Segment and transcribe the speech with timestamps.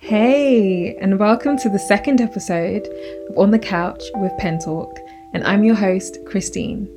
[0.00, 2.86] Hey, and welcome to the second episode
[3.28, 4.96] of On the Couch with Pen Talk,
[5.34, 6.88] and I'm your host, Christine.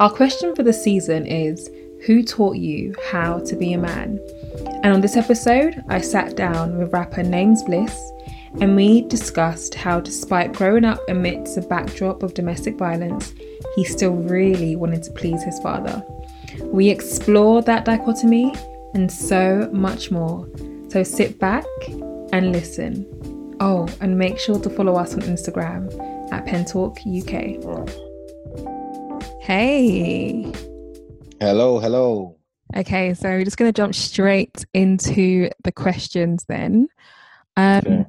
[0.00, 1.70] Our question for the season is
[2.06, 4.18] Who taught you how to be a man?
[4.82, 7.96] And on this episode, I sat down with rapper Names Bliss
[8.60, 13.32] and we discussed how, despite growing up amidst a backdrop of domestic violence,
[13.76, 16.04] he still really wanted to please his father.
[16.64, 18.52] We explored that dichotomy
[18.92, 20.48] and so much more.
[20.88, 21.64] So sit back
[22.32, 23.06] and listen.
[23.60, 25.92] Oh, and make sure to follow us on Instagram
[26.32, 27.60] at Pentalk UK.
[29.42, 30.52] Hey.
[31.40, 32.36] Hello, hello.
[32.76, 36.88] Okay, so we're just going to jump straight into the questions then.
[37.56, 38.06] Um, okay.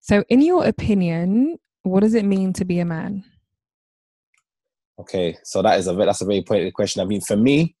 [0.00, 3.24] So, in your opinion, what does it mean to be a man?
[4.98, 7.02] Okay, so that is a that's a very pointed question.
[7.02, 7.74] I mean, for me,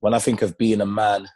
[0.00, 1.28] when I think of being a man,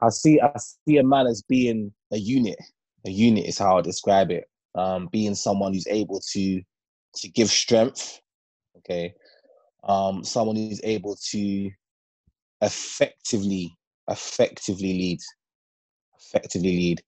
[0.00, 2.58] I see I see a man as being a unit.
[3.06, 4.44] A unit is how I describe it.
[4.74, 6.62] Um, being someone who's able to
[7.16, 8.20] to give strength.
[8.78, 9.14] Okay,
[9.84, 11.70] um, someone who's able to
[12.60, 13.74] effectively
[14.08, 15.20] effectively lead,
[16.18, 17.02] effectively lead,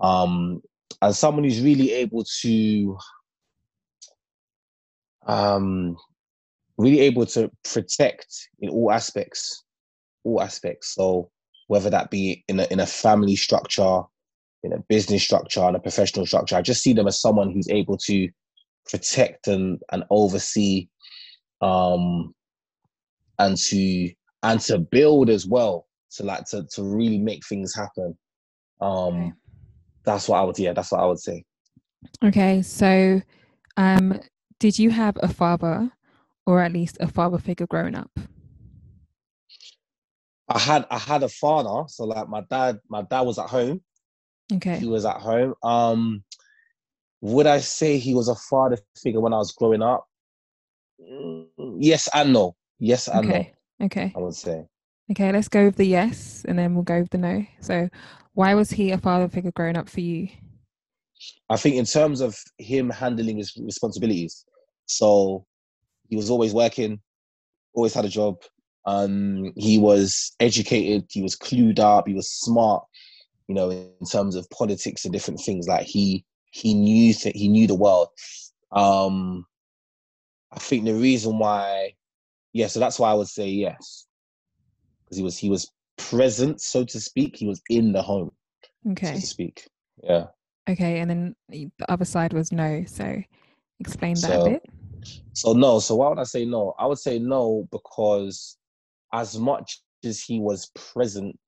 [0.00, 0.62] um,
[1.02, 2.98] and someone who's really able to
[5.26, 5.96] um,
[6.78, 9.64] really able to protect in all aspects,
[10.24, 10.94] all aspects.
[10.94, 11.30] So
[11.68, 14.02] whether that be in a, in a family structure,
[14.62, 16.56] in a business structure, in a professional structure.
[16.56, 18.28] I just see them as someone who's able to
[18.90, 20.88] protect and, and oversee
[21.60, 22.34] um,
[23.38, 24.10] and to
[24.42, 28.16] and to build as well to like to, to really make things happen.
[28.80, 29.34] Um.
[30.04, 31.44] That's what I would yeah, that's what I would say.
[32.22, 33.22] Okay, so
[33.78, 34.20] um,
[34.58, 35.90] did you have a father
[36.46, 38.10] or at least a father figure growing up?
[40.48, 43.80] I had I had a father, so like my dad, my dad was at home.
[44.52, 44.78] Okay.
[44.78, 45.54] He was at home.
[45.62, 46.24] Um,
[47.22, 50.06] would I say he was a father figure when I was growing up?
[51.00, 51.46] Mm,
[51.78, 52.54] yes and no.
[52.78, 53.54] Yes and okay.
[53.80, 53.86] no.
[53.86, 54.12] Okay.
[54.14, 54.66] I would say.
[55.10, 57.44] Okay, let's go with the yes, and then we'll go with the no.
[57.60, 57.88] So,
[58.32, 60.28] why was he a father figure growing up for you?
[61.50, 64.44] I think in terms of him handling his responsibilities,
[64.86, 65.46] so
[66.08, 67.00] he was always working,
[67.74, 68.36] always had a job,
[68.86, 72.84] um, he was educated, he was clued up, he was smart,
[73.48, 75.66] you know, in terms of politics and different things.
[75.66, 78.08] Like he he knew that he knew the world.
[78.72, 79.46] Um,
[80.52, 81.94] I think the reason why,
[82.52, 84.06] yeah, so that's why I would say yes,
[85.04, 87.36] because he was he was present, so to speak.
[87.36, 88.30] He was in the home,
[88.90, 89.68] okay, so to speak.
[90.02, 90.26] Yeah.
[90.68, 92.84] Okay, and then the other side was no.
[92.86, 93.22] So
[93.80, 94.62] explain that so, a bit.
[95.32, 95.78] So no.
[95.78, 96.74] So why would I say no?
[96.78, 98.58] I would say no because
[99.14, 101.38] as much as he was present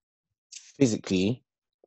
[0.79, 1.43] physically,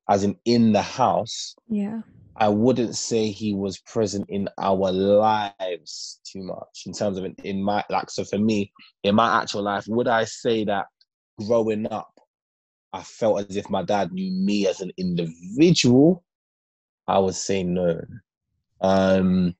[0.09, 2.01] as in in the house, yeah,
[2.35, 7.35] I wouldn't say he was present in our lives too much in terms of in,
[7.43, 8.11] in my like.
[8.11, 8.71] So for me,
[9.03, 10.87] in my actual life, would I say that
[11.47, 12.11] growing up,
[12.91, 16.23] I felt as if my dad knew me as an individual?
[17.07, 18.01] I would say no.
[18.81, 19.55] Um,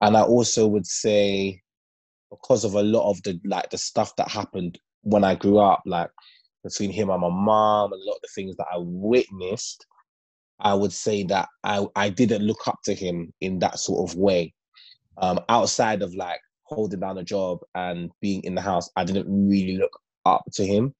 [0.00, 1.62] and I also would say
[2.30, 5.82] because of a lot of the like the stuff that happened when I grew up,
[5.86, 6.10] like
[6.62, 9.86] between him and my mom, a lot of the things that I witnessed,
[10.60, 14.16] I would say that I, I didn't look up to him in that sort of
[14.16, 14.52] way.
[15.18, 19.26] Um, outside of like holding down a job and being in the house, I didn't
[19.28, 20.94] really look up to him,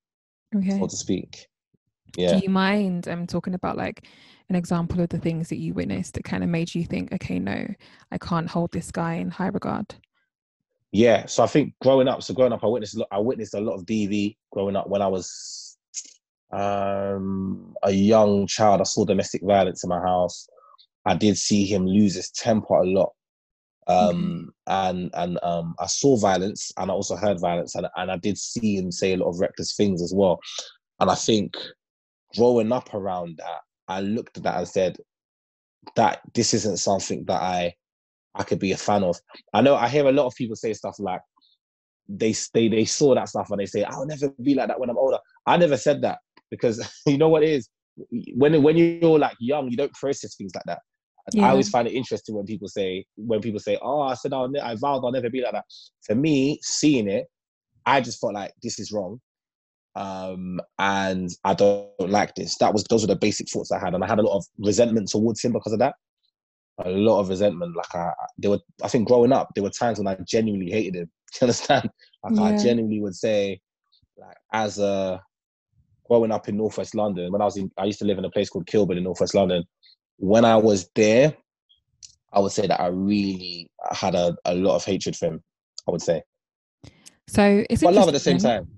[0.54, 0.78] okay.
[0.78, 1.48] so to speak.
[2.16, 2.34] Yeah.
[2.34, 4.06] Do you mind um talking about like
[4.48, 7.38] an example of the things that you witnessed that kind of made you think, okay,
[7.38, 7.66] no,
[8.12, 9.94] I can't hold this guy in high regard?
[10.94, 13.74] Yeah, so I think growing up, so growing up, I witnessed I witnessed a lot
[13.74, 15.76] of DV growing up when I was
[16.52, 18.80] um, a young child.
[18.80, 20.46] I saw domestic violence in my house.
[21.04, 23.12] I did see him lose his temper a lot,
[23.88, 28.16] um, and and um, I saw violence, and I also heard violence, and and I
[28.16, 30.38] did see him say a lot of reckless things as well.
[31.00, 31.56] And I think
[32.36, 34.98] growing up around that, I looked at that and said
[35.96, 37.74] that this isn't something that I
[38.34, 39.16] I could be a fan of.
[39.52, 41.20] I know I hear a lot of people say stuff like
[42.08, 44.90] they they they saw that stuff and they say I'll never be like that when
[44.90, 45.18] I'm older.
[45.46, 46.18] I never said that
[46.50, 47.68] because you know what it is
[48.34, 50.80] when when you're like young, you don't process things like that.
[51.32, 51.46] Yeah.
[51.46, 54.48] I always find it interesting when people say when people say, "Oh, I said I'll
[54.48, 55.64] ne- I vowed I'll never be like that."
[56.02, 57.26] For me, seeing it,
[57.86, 59.20] I just felt like this is wrong,
[59.94, 62.58] um, and I don't like this.
[62.58, 64.44] That was those were the basic thoughts I had, and I had a lot of
[64.58, 65.94] resentment towards him because of that
[66.78, 67.76] a lot of resentment.
[67.76, 70.96] Like I, there were, I think growing up, there were times when I genuinely hated
[70.96, 71.04] him.
[71.32, 71.90] Do you understand?
[72.22, 72.42] Like yeah.
[72.42, 73.60] I genuinely would say,
[74.16, 75.20] like as a,
[76.08, 78.30] growing up in Northwest London, when I was in, I used to live in a
[78.30, 79.64] place called Kilburn in Northwest London.
[80.18, 81.34] When I was there,
[82.32, 85.42] I would say that I really had a, a lot of hatred for him.
[85.86, 86.22] I would say.
[87.28, 88.68] So it's but love at the same time.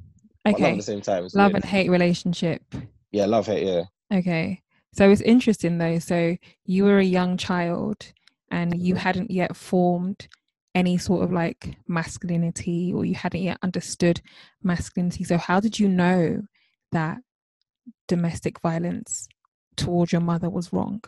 [0.47, 0.63] Okay.
[0.63, 1.23] love at the same time.
[1.35, 1.57] Love weird.
[1.57, 2.63] and hate relationship.
[3.11, 3.67] Yeah, love hate.
[3.67, 3.83] Yeah.
[4.13, 4.63] Okay.
[4.97, 5.99] So it's interesting though.
[5.99, 8.13] So you were a young child
[8.51, 10.27] and you hadn't yet formed
[10.75, 14.23] any sort of like masculinity or you hadn't yet understood
[14.63, 15.25] masculinity.
[15.25, 16.43] So how did you know
[16.93, 17.19] that
[18.09, 19.29] domestic violence
[19.77, 21.03] towards your mother was wrong?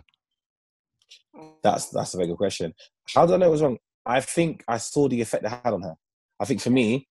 [1.62, 2.74] That's that's a very good question.
[3.14, 3.78] How did I know it was wrong?
[4.04, 5.94] I think I saw the effect it had on her.
[6.38, 7.08] I think for me,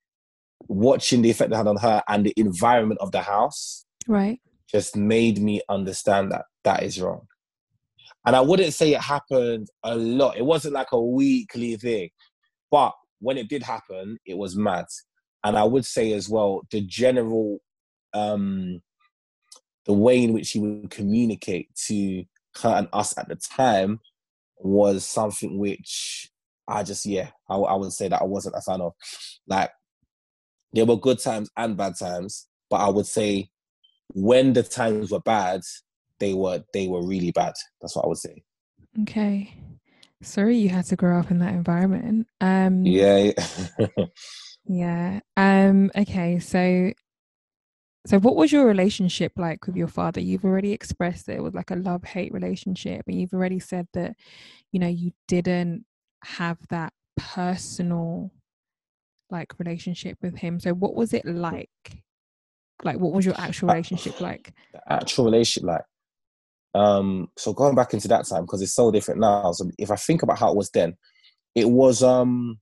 [0.67, 4.39] watching the effect it had on her and the environment of the house Right.
[4.69, 7.27] Just made me understand that that is wrong.
[8.25, 10.37] And I wouldn't say it happened a lot.
[10.37, 12.09] It wasn't like a weekly thing.
[12.69, 14.85] But when it did happen, it was mad.
[15.43, 17.59] And I would say as well, the general
[18.13, 18.81] um
[19.85, 22.25] the way in which he would communicate to
[22.61, 23.99] her and us at the time
[24.57, 26.29] was something which
[26.67, 28.93] I just yeah, I, I would say that I wasn't a fan of.
[29.47, 29.71] Like
[30.73, 33.49] there were good times and bad times, but I would say
[34.13, 35.61] when the times were bad,
[36.19, 37.53] they were they were really bad.
[37.81, 38.43] That's what I would say.
[39.01, 39.53] Okay.
[40.21, 42.27] Sorry you had to grow up in that environment.
[42.41, 43.31] Um Yeah.
[44.69, 45.21] Yeah.
[45.37, 46.91] Um okay, so
[48.05, 50.21] so what was your relationship like with your father?
[50.21, 54.15] You've already expressed that it was like a love-hate relationship and you've already said that
[54.71, 55.85] you know you didn't
[56.23, 58.31] have that personal
[59.29, 60.59] like relationship with him.
[60.59, 62.03] So what was it like?
[62.83, 64.53] Like what was your actual relationship like?
[64.73, 65.83] the actual relationship like
[66.75, 69.95] um so going back into that time because it's so different now so if i
[69.95, 70.95] think about how it was then
[71.55, 72.59] it was um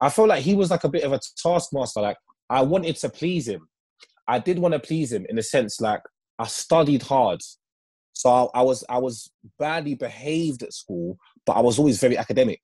[0.00, 2.16] i felt like he was like a bit of a taskmaster like
[2.48, 3.68] i wanted to please him.
[4.28, 6.00] I did want to please him in a sense like
[6.38, 7.40] i studied hard.
[8.14, 12.16] So I, I was i was badly behaved at school but i was always very
[12.16, 12.60] academic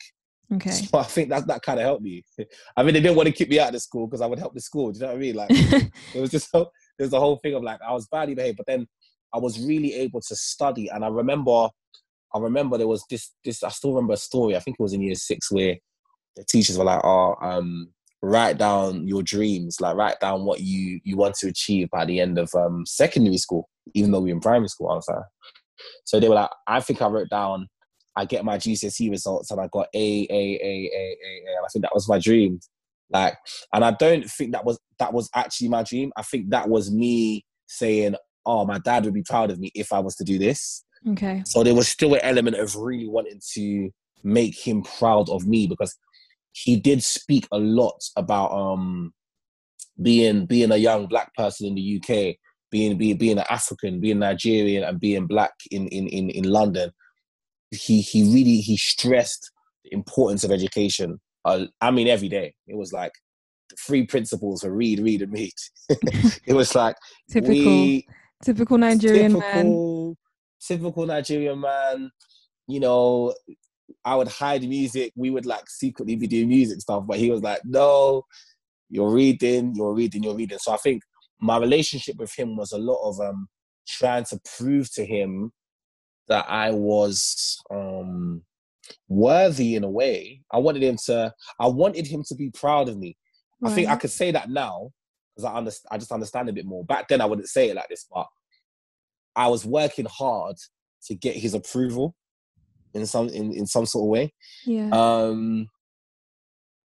[0.54, 0.70] Okay.
[0.70, 2.24] so i think that that kind of helped me
[2.76, 4.38] i mean they didn't want to keep me out of the school because i would
[4.38, 5.50] help the school do you know what i mean like
[6.14, 8.66] it was just so there's the whole thing of like I was badly behaved, but
[8.66, 8.86] then
[9.32, 10.88] I was really able to study.
[10.88, 11.68] And I remember,
[12.34, 14.56] I remember there was this this I still remember a story.
[14.56, 15.76] I think it was in year six where
[16.36, 17.88] the teachers were like, "Oh, um,
[18.20, 19.80] write down your dreams.
[19.80, 23.38] Like write down what you you want to achieve by the end of um secondary
[23.38, 25.24] school, even though we were in primary school." I was like,
[26.04, 27.68] so they were like, I think I wrote down.
[28.18, 31.64] I get my GCSE results and I got A, A, A, A, A, A, and
[31.64, 32.58] I think that was my dream.
[33.10, 33.36] Like,
[33.72, 36.12] and I don't think that was that was actually my dream.
[36.16, 39.92] I think that was me saying, "Oh, my dad would be proud of me if
[39.92, 41.42] I was to do this." okay.
[41.46, 43.90] So there was still an element of really wanting to
[44.24, 45.96] make him proud of me because
[46.52, 49.12] he did speak a lot about um
[50.02, 52.36] being being a young black person in the UK,
[52.70, 56.90] being being being an African, being Nigerian, and being black in in in, in London.
[57.70, 59.50] He he really he stressed
[59.84, 61.20] the importance of education.
[61.44, 63.12] Uh, I mean, every day it was like
[63.70, 65.52] the three principles for read, read, and read.
[66.46, 66.96] it was like
[67.30, 68.06] Typical we
[68.42, 69.40] typical Nigerian man.
[69.40, 70.16] typical,
[70.66, 72.10] typical Nigerian man.
[72.66, 73.34] You know,
[74.04, 75.12] I would hide music.
[75.16, 78.24] We would like secretly be doing music stuff, but he was like, "No,
[78.90, 81.02] you're reading, you're reading, you're reading." So I think
[81.40, 83.48] my relationship with him was a lot of um
[83.86, 85.52] trying to prove to him
[86.28, 88.42] that I was um
[89.08, 90.42] worthy in a way.
[90.50, 91.32] I wanted him to.
[91.58, 93.16] I wanted him to be proud of me.
[93.64, 94.90] I think I could say that now
[95.34, 95.88] because I understand.
[95.90, 96.84] I just understand a bit more.
[96.84, 98.26] Back then, I wouldn't say it like this, but
[99.34, 100.56] I was working hard
[101.06, 102.14] to get his approval
[102.94, 104.32] in some in, in some sort of way.
[104.64, 104.90] yeah.
[104.90, 105.68] Um,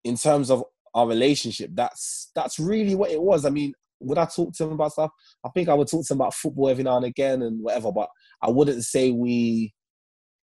[0.04, 3.44] in terms of our relationship, that's that's really what it was.
[3.44, 3.72] I mean,
[4.04, 5.10] would I talk to him about stuff?
[5.44, 7.92] I think I would talk to him about football every now and again and whatever,
[7.92, 8.08] but
[8.42, 9.74] I wouldn't say we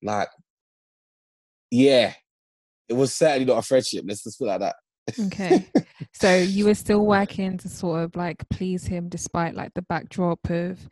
[0.03, 0.29] like.
[1.69, 2.13] Yeah,
[2.89, 4.03] it was certainly not a friendship.
[4.07, 4.75] Let's just put it like that.
[5.27, 5.69] Okay.
[6.13, 10.49] so you were still working to sort of like please him despite like the backdrop
[10.49, 10.89] of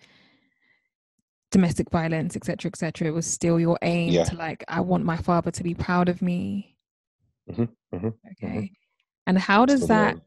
[1.51, 3.07] domestic violence, etc., etc.
[3.07, 4.23] It was still your aim Yeah.
[4.25, 6.77] to like, I want my father to be proud of me.
[7.49, 8.71] Mhm, mhm, Okay.
[9.25, 10.17] And how does Still that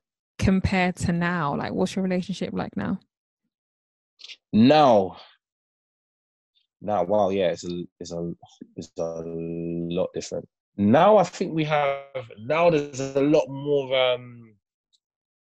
[0.43, 0.61] going.
[0.61, 1.57] compare to now?
[1.57, 2.99] Like, what's your relationship like now?
[4.53, 5.17] Now,
[6.81, 8.33] now, wow, yeah, it's a, it's a,
[8.77, 10.49] it's a lot different.
[10.77, 12.05] Now I think we have.
[12.39, 14.13] Now there's a lot more.
[14.15, 14.55] um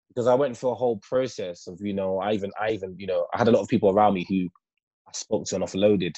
[0.10, 3.08] Because I went through a whole process of, you know, I even, I even, you
[3.08, 4.50] know, I had a lot of people around me who
[5.08, 6.16] I spoke to and offloaded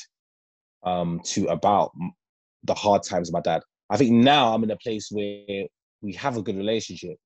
[0.83, 1.91] um to about
[2.63, 3.61] the hard times of my dad.
[3.89, 5.67] I think now I'm in a place where
[6.01, 7.17] we have a good relationship.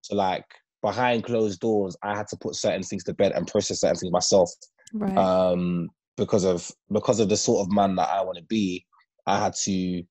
[0.00, 0.46] So like
[0.84, 4.12] behind closed doors, I had to put certain things to bed and process certain things
[4.12, 4.50] myself
[4.94, 5.16] Right.
[5.16, 8.86] Um, because of because of the sort of man that I want to be,
[9.26, 10.02] I had to.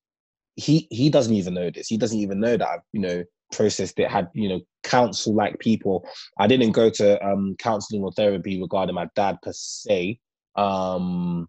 [0.56, 1.88] He he doesn't even know this.
[1.88, 4.10] He doesn't even know that I've you know processed it.
[4.10, 6.06] Had you know counsel like people.
[6.38, 10.20] I didn't go to um counseling or therapy regarding my dad per se.
[10.54, 11.48] Um,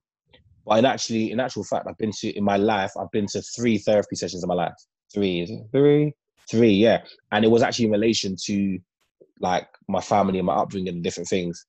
[0.66, 3.42] but in actually, in actual fact, I've been to in my life, I've been to
[3.42, 4.74] three therapy sessions in my life.
[5.14, 6.14] Three, three,
[6.50, 7.04] three, yeah.
[7.32, 8.80] And it was actually in relation to
[9.40, 11.66] like my family and my upbringing and different things.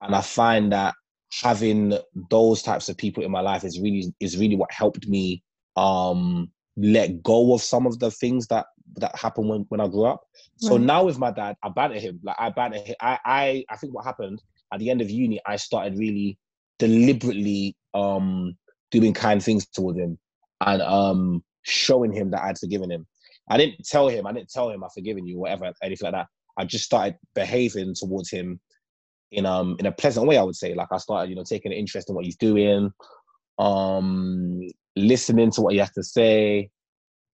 [0.00, 0.94] And I find that
[1.42, 1.98] having
[2.30, 5.42] those types of people in my life is really is really what helped me
[5.76, 8.66] um let go of some of the things that
[8.96, 10.22] that happened when, when I grew up.
[10.58, 10.84] So Right.
[10.84, 12.20] now with my dad, I banter him.
[12.22, 12.94] Like I banter him.
[13.00, 14.42] I, I I think what happened
[14.72, 16.38] at the end of uni, I started really
[16.78, 18.56] deliberately um
[18.90, 20.18] doing kind things towards him
[20.60, 23.06] and um showing him that I'd forgiven him.
[23.48, 26.26] I didn't tell him, I didn't tell him I've forgiven you, whatever, anything like that.
[26.56, 28.60] I just started behaving towards him
[29.30, 30.74] in um in a pleasant way, I would say.
[30.74, 32.92] Like I started, you know, taking an interest in what he's doing,
[33.58, 34.60] um,
[34.96, 36.70] listening to what he has to say,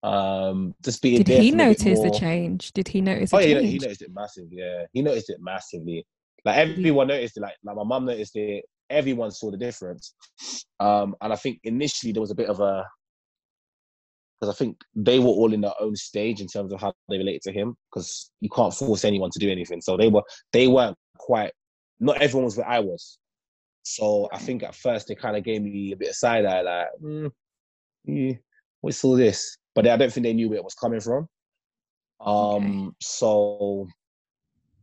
[0.03, 2.71] um, just being Did he for him a bit notice the change?
[2.71, 3.71] Did he notice Oh yeah, he change?
[3.71, 4.57] he noticed it massively.
[4.57, 6.05] Yeah, he noticed it massively.
[6.45, 7.41] Like everyone noticed it.
[7.41, 8.65] Like like my mum noticed it.
[8.89, 10.15] Everyone saw the difference.
[10.79, 12.85] Um, and I think initially there was a bit of a
[14.39, 17.17] because I think they were all in their own stage in terms of how they
[17.17, 17.75] related to him.
[17.91, 19.81] Because you can't force anyone to do anything.
[19.81, 21.51] So they were they weren't quite.
[21.99, 23.17] Not everyone was where I was.
[23.83, 26.61] So I think at first they kind of gave me a bit of side eye,
[26.61, 27.31] like, mm,
[28.05, 28.33] yeah,
[28.81, 29.57] what's all this?
[29.75, 31.27] But I don't think they knew where it was coming from.
[32.19, 33.87] Um, so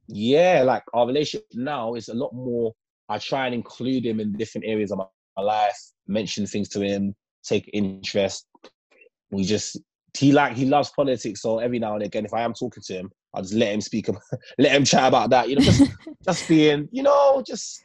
[0.09, 2.73] yeah, like our relationship now is a lot more.
[3.09, 5.05] I try and include him in different areas of my,
[5.37, 8.47] my life, mention things to him, take interest.
[9.31, 9.79] We just
[10.17, 12.95] he like he loves politics, so every now and again, if I am talking to
[12.95, 14.09] him, I'll just let him speak,
[14.59, 15.49] let him chat about that.
[15.49, 15.91] You know, just
[16.25, 17.85] just being, you know, just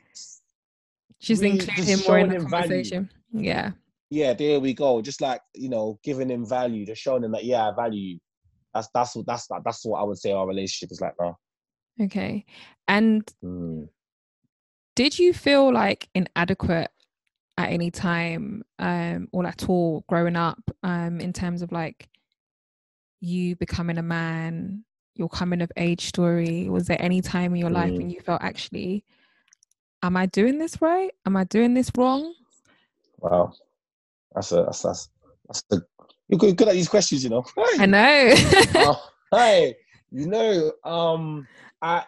[1.19, 2.67] Just really just him more in the him value.
[2.67, 3.09] conversation.
[3.33, 3.71] Yeah.
[4.09, 5.01] yeah, there we go.
[5.01, 8.19] Just like you know, giving him value, just showing him that yeah, I value you.
[8.73, 11.37] That's that's what that's that's what I would say our relationship is like now.
[12.01, 12.45] Okay.
[12.87, 13.89] And Mm.
[14.95, 16.89] did you feel like inadequate
[17.57, 22.07] at any time um or at all growing up um in terms of like
[23.19, 24.83] you becoming a man
[25.15, 27.97] your coming of age story was there any time in your life Mm.
[27.97, 29.03] when you felt actually
[30.01, 31.11] am i doing this right?
[31.25, 32.33] Am i doing this wrong?
[33.19, 33.53] Wow,
[34.33, 35.09] that's a that's that's
[35.47, 35.85] that's the
[36.27, 37.43] you're good, good at these questions, you know.
[37.77, 38.29] i know.
[38.75, 39.75] Oh, hey,
[40.11, 41.45] you know, um,
[41.81, 42.05] I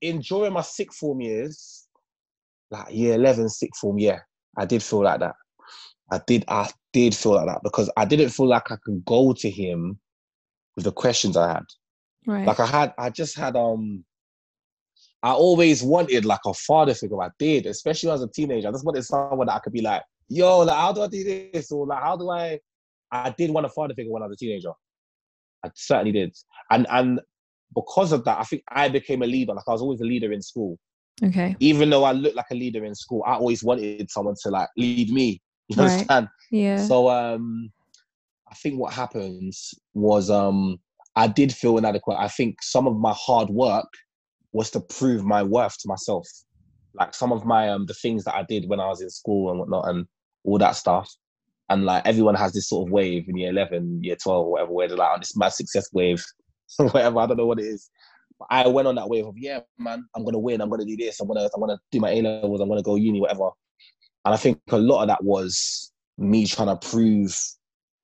[0.00, 1.86] in during my sixth form years,
[2.70, 4.20] like year 11, sixth form, yeah,
[4.56, 5.34] I did feel like that.
[6.12, 9.32] I did, I did feel like that because I didn't feel like I could go
[9.32, 9.98] to him
[10.76, 11.64] with the questions I had.
[12.26, 14.04] right Like I had, I just had, um,
[15.22, 17.20] I always wanted like a father figure.
[17.20, 18.68] I did, especially as a teenager.
[18.68, 21.50] I just wanted someone that I could be like, yo, like how do I do
[21.52, 21.70] this?
[21.70, 22.58] Or like how do I?
[23.12, 24.70] I did want a father figure when I was a teenager.
[25.64, 26.34] I certainly did,
[26.70, 27.20] and and
[27.74, 29.52] because of that, I think I became a leader.
[29.52, 30.78] Like I was always a leader in school,
[31.24, 33.22] okay even though I looked like a leader in school.
[33.26, 35.40] I always wanted someone to like lead me.
[35.68, 35.90] You Right.
[35.90, 36.28] understand?
[36.50, 37.70] yeah So um,
[38.50, 40.78] I think what happens was um,
[41.14, 42.16] I did feel inadequate.
[42.18, 43.86] I think some of my hard work
[44.52, 46.26] was to prove my worth to myself.
[46.94, 49.50] Like some of my um, the things that I did when I was in school
[49.50, 50.06] and whatnot, and
[50.44, 51.08] all that stuff.
[51.68, 54.88] And like everyone has this sort of wave in year eleven, year twelve, whatever, where
[54.88, 56.24] they're like on this mad success wave,
[56.78, 57.20] whatever.
[57.20, 57.88] I don't know what it is.
[58.48, 60.60] I went on that wave of yeah, man, I'm gonna win.
[60.60, 61.20] I'm gonna do this.
[61.20, 62.60] I'm gonna I'm gonna do my A levels.
[62.60, 63.50] I'm gonna go uni, whatever.
[64.24, 67.36] And I think a lot of that was me trying to prove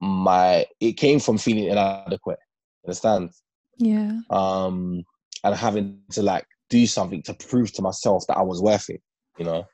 [0.00, 0.66] my.
[0.80, 2.38] It came from feeling inadequate.
[2.84, 3.30] Understand?
[3.78, 5.04] yeah Um,
[5.44, 9.02] and having to like do something to prove to myself that I was worth it.
[9.38, 9.66] You know.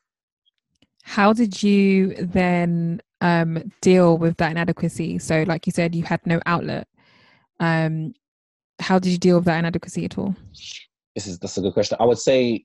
[1.04, 6.24] how did you then um deal with that inadequacy so like you said you had
[6.26, 6.88] no outlet
[7.60, 8.14] um
[8.82, 10.34] how did you deal with that inadequacy at all
[11.14, 11.96] this is that's a good question.
[12.00, 12.64] I would say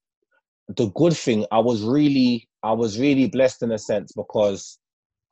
[0.75, 4.79] the good thing I was really I was really blessed in a sense because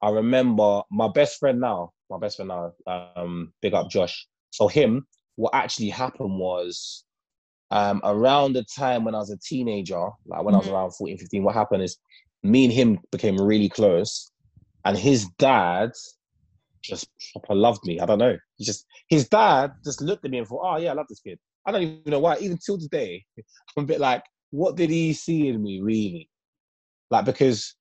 [0.01, 2.73] I remember my best friend now, my best friend now,
[3.15, 4.27] um, big up Josh.
[4.51, 7.03] So him, what actually happened was
[7.71, 10.73] um around the time when I was a teenager, like when I was Mhm.
[10.73, 11.97] around 14, 15, what happened is
[12.43, 14.29] me and him became really close
[14.83, 15.91] and his dad
[16.83, 17.99] just proper loved me.
[17.99, 18.37] I don't know.
[18.57, 21.19] He just his dad just looked at me and thought, oh yeah, I love this
[21.19, 21.39] kid.
[21.65, 22.37] I don't even know why.
[22.37, 23.23] Even till today,
[23.77, 26.29] I'm a bit like, what did he see in me, really?
[27.09, 27.75] Like, because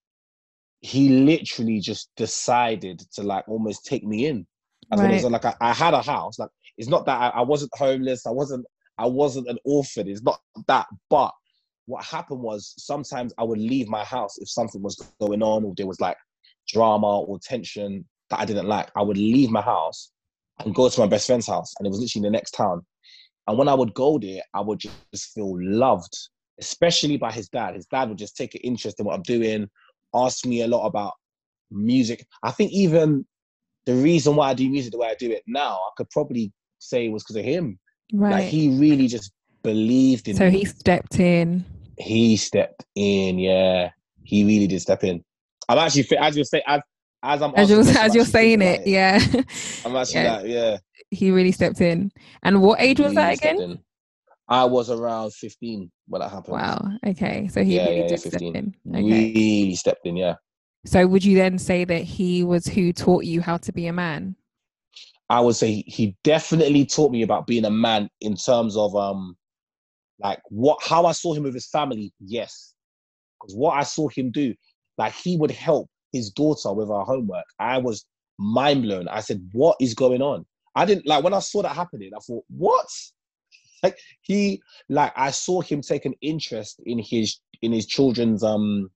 [0.80, 4.46] he literally just decided to like almost take me in.
[4.92, 6.38] As well as like I, I had a house.
[6.38, 8.26] Like it's not that I, I wasn't homeless.
[8.26, 8.66] I wasn't.
[8.98, 10.08] I wasn't an orphan.
[10.08, 10.86] It's not that.
[11.08, 11.32] But
[11.86, 15.72] what happened was sometimes I would leave my house if something was going on or
[15.76, 16.16] there was like
[16.68, 18.90] drama or tension that I didn't like.
[18.94, 20.12] I would leave my house
[20.60, 22.84] and go to my best friend's house, and it was literally in the next town.
[23.46, 26.16] And when I would go there, I would just feel loved,
[26.58, 27.74] especially by his dad.
[27.74, 29.68] His dad would just take an interest in what I'm doing,
[30.14, 31.12] ask me a lot about
[31.70, 32.26] music.
[32.42, 33.26] I think even
[33.86, 36.52] the reason why I do music the way I do it now, I could probably
[36.78, 37.78] say was because of him.
[38.12, 38.30] Right.
[38.32, 39.32] Like he really just
[39.62, 40.58] believed in so me.
[40.58, 41.64] he stepped in.
[41.98, 43.90] He stepped in, yeah.
[44.22, 45.22] He really did step in.
[45.68, 46.80] I'm actually as you say as
[47.24, 49.18] as I'm As you're this, as you're saying it, yeah.
[49.84, 50.36] I'm actually Yeah.
[50.36, 50.78] like, yeah.
[51.10, 52.12] he really stepped in.
[52.42, 53.60] And what age was really that again?
[53.60, 53.78] in.
[54.46, 56.52] I was around 15 when that happened.
[56.52, 56.78] Wow.
[57.06, 57.48] Okay.
[57.48, 58.74] So he Yeah, really yeah, yeah, did step in.
[58.90, 59.02] Okay.
[59.02, 60.34] Really stepped in, yeah.
[60.84, 63.92] So would you then say that he was who taught you how to be a
[63.92, 64.36] man?
[65.30, 69.34] I would say he definitely taught me about being a man in terms of um
[70.20, 72.74] like what how I saw him with his family, yes.
[73.40, 74.54] Because what I saw him do,
[74.98, 77.44] like he would help his daughter with her homework.
[77.58, 78.06] I was
[78.38, 79.08] mind blown.
[79.08, 80.46] I said, What is going on?
[80.74, 82.86] I didn't like when I saw that happening, I thought, What?
[83.82, 88.90] Like he like I saw him take an interest in his in his children's um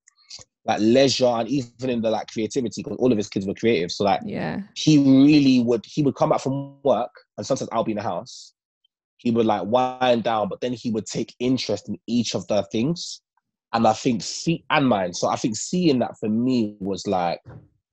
[0.65, 3.93] like leisure and even in the like creativity because all of his kids were creative.
[3.93, 4.61] So like Yeah.
[4.75, 8.03] he really would he would come back from work and sometimes I'll be in the
[8.03, 8.55] house.
[9.19, 12.63] He would like wind down, but then he would take interest in each of the
[12.73, 13.21] things.
[13.73, 15.13] And I think see and mine.
[15.13, 17.41] So I think seeing that for me was like,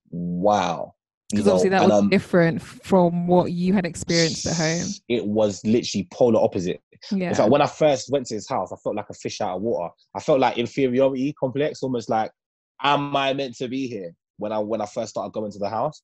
[0.10, 0.94] wow.
[1.30, 4.88] Because obviously that and, was um, different from what you had experienced at home.
[5.10, 6.82] It was literally polar opposite.
[7.12, 7.30] Yeah.
[7.30, 9.58] In fact, when I first went to his house, I felt like a fish out
[9.58, 9.94] of water.
[10.16, 12.32] I felt like inferiority complex, almost like,
[12.82, 14.14] am I meant to be here?
[14.38, 16.02] When I when I first started going to the house,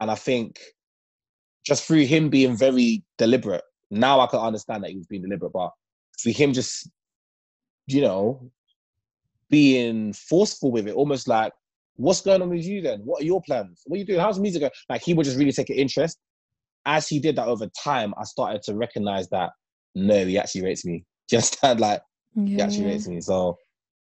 [0.00, 0.58] and I think
[1.64, 5.52] just through him being very deliberate, now I can understand that he was being deliberate.
[5.52, 5.70] But
[6.18, 6.90] for him just,
[7.86, 8.50] you know,
[9.52, 11.52] being forceful with it, almost like,
[11.96, 13.00] what's going on with you then?
[13.04, 13.82] What are your plans?
[13.86, 14.18] What are you doing?
[14.18, 14.72] How's the music going?
[14.88, 16.18] Like he would just really take an interest.
[16.86, 19.50] As he did that over time, I started to recognize that
[19.94, 21.04] no, he actually rates me.
[21.30, 22.02] Just like
[22.34, 22.64] he yeah.
[22.64, 23.20] actually rates me.
[23.20, 23.56] So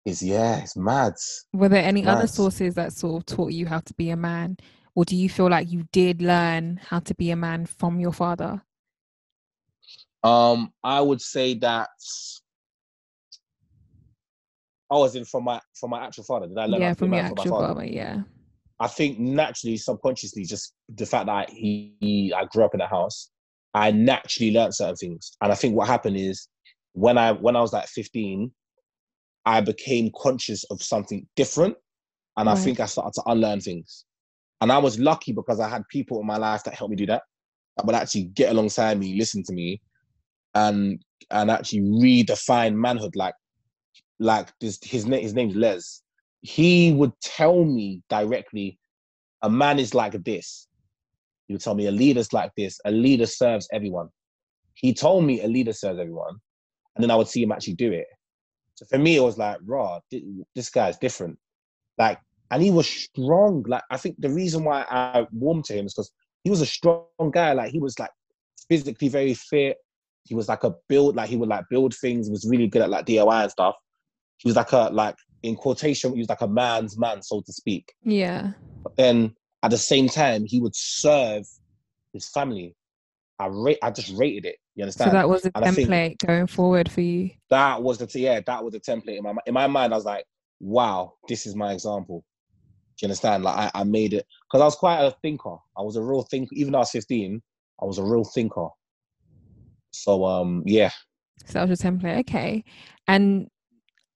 [0.05, 1.13] it's yeah, it's mad.
[1.53, 4.57] Were there any other sources that sort of taught you how to be a man?
[4.93, 8.11] Or do you feel like you did learn how to be a man from your
[8.11, 8.61] father?
[10.23, 11.89] Um, I would say that.
[14.89, 16.47] Oh, as in from my from my actual father.
[16.47, 17.73] Did I learn yeah, how to be a from your man from my actual father?
[17.73, 18.21] father, yeah.
[18.79, 22.87] I think naturally, subconsciously, just the fact that he, he I grew up in a
[22.87, 23.31] house,
[23.73, 25.37] I naturally learned certain things.
[25.41, 26.47] And I think what happened is
[26.93, 28.51] when I when I was like 15,
[29.45, 31.75] I became conscious of something different.
[32.37, 34.03] And I think I started to unlearn things.
[34.59, 37.05] And I was lucky because I had people in my life that helped me do
[37.05, 37.23] that,
[37.77, 39.81] that would actually get alongside me, listen to me,
[40.53, 43.15] and and actually redefine manhood.
[43.15, 43.35] Like
[44.19, 46.01] like this his name his name's Les.
[46.41, 48.79] He would tell me directly,
[49.41, 50.67] a man is like this.
[51.47, 52.79] He would tell me a leader's like this.
[52.85, 54.09] A leader serves everyone.
[54.73, 56.35] He told me a leader serves everyone,
[56.95, 58.07] and then I would see him actually do it.
[58.75, 59.99] So for me, it was like, raw.
[60.53, 61.39] This guy's different.
[61.97, 62.19] Like,
[62.51, 63.63] and he was strong.
[63.67, 66.11] Like, I think the reason why I warmed to him is because
[66.43, 67.53] he was a strong guy.
[67.53, 68.11] Like, he was like
[68.67, 69.77] physically very fit.
[70.25, 71.15] He was like a build.
[71.15, 72.27] Like, he would like build things.
[72.27, 73.75] He was really good at like DIY and stuff.
[74.37, 76.13] He was like a like in quotation.
[76.13, 77.93] He was like a man's man, so to speak.
[78.03, 78.51] Yeah.
[78.83, 81.43] But then at the same time, he would serve
[82.13, 82.75] his family.
[83.39, 83.79] I rate.
[83.83, 84.55] I just rated it.
[84.75, 87.31] You understand So that was And think- template going forward for you.
[87.49, 89.93] that was the yeah, that was the template in my in my mind.
[89.93, 90.25] I was like,
[90.59, 92.23] wow, this is my example.
[92.97, 93.43] Do you understand?
[93.43, 95.55] Like I, I made it because I was quite a thinker.
[95.77, 96.53] I was a real thinker.
[96.55, 97.41] Even though I was 15,
[97.81, 98.67] I was a real thinker.
[99.91, 100.91] So um yeah.
[101.45, 102.19] So that was your template.
[102.21, 102.63] Okay.
[103.07, 103.47] And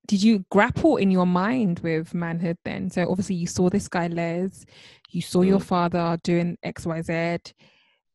[0.10, 2.90] did you grapple in your mind with manhood then?
[2.90, 4.66] So obviously you saw this guy Les,
[5.12, 5.64] you saw your Mm.
[5.64, 7.54] father doing XYZ.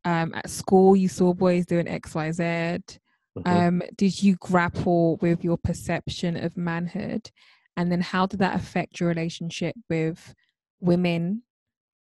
[0.05, 2.99] Um, at school you saw boys doing XYZ.
[3.39, 3.47] Mhm.
[3.47, 7.31] Um, did you grapple with your perception of manhood?
[7.77, 10.35] And then how did that affect your relationship with
[10.81, 11.45] women?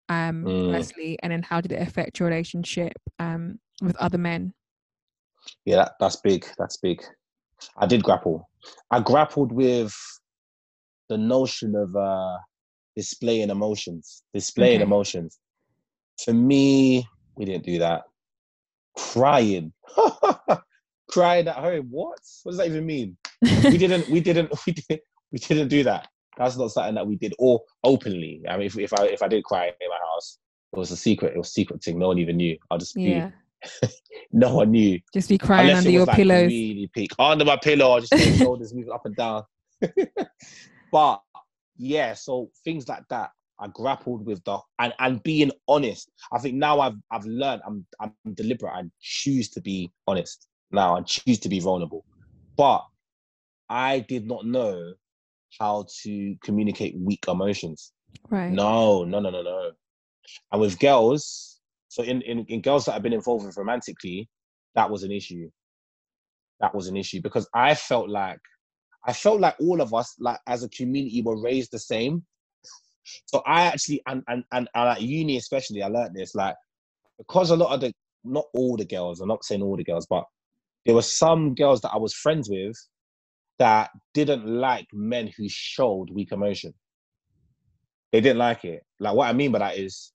[0.09, 0.73] Um, Mm.
[0.73, 4.55] firstly, and then how did it affect your relationship um with other men?
[5.65, 6.45] yeah, that, that's big.
[6.59, 7.01] That's big.
[7.77, 8.49] I did grapple.
[8.91, 9.95] I grappled with
[11.09, 12.39] the notion of uh
[12.97, 14.23] displaying emotions.
[14.33, 14.83] Displaying Okay.
[14.83, 15.39] emotions.
[16.25, 18.05] For me, we didn't do that.
[18.97, 19.73] Crying.
[21.11, 21.89] Crying at home.
[21.91, 22.19] What?
[22.43, 23.17] What does that even mean?
[23.71, 25.01] we didn't we didn't we didn't
[25.33, 28.79] we didn't do that that's not something that we did or openly i mean if,
[28.79, 30.39] if i if i did cry in my house
[30.73, 33.01] it was a secret it was a secret thing no one even knew i'll just
[33.03, 33.31] be yeah,
[34.33, 36.49] no one knew just be crying unless under your like pillows.
[36.49, 39.43] really peak under my pillow i just my shoulders moving up and down
[40.93, 41.21] but
[41.77, 43.31] yeah, so things like that.
[43.61, 46.11] I grappled with the and and being honest.
[46.33, 48.73] I think now I've I've learned I'm I'm deliberate.
[48.73, 50.97] I choose to be honest now.
[50.97, 52.05] I choose to be vulnerable,
[52.57, 52.85] but
[53.69, 54.95] I did not know
[55.61, 57.93] how to communicate weak emotions.
[58.29, 58.51] Right.
[58.51, 59.71] No, no, no, no, no.
[60.51, 61.54] And with girls,
[61.95, 64.29] so in, in, in girls that I've been involved with romantically,
[64.75, 65.49] that was an issue.
[66.59, 68.41] That was an issue because I felt like
[69.07, 72.25] I felt like all of us, like as a community, were raised the same.
[73.27, 76.57] So I actually and and and, and at uni especially, I learned this like
[77.17, 77.93] because a lot of the
[78.25, 80.25] not all the girls, I'm not saying all the girls, but
[80.87, 82.75] there were some girls that I was friends with
[83.61, 86.75] that didn't like men who showed weak emotion.
[88.11, 88.83] They didn't like it.
[88.99, 90.11] Like what I mean by that is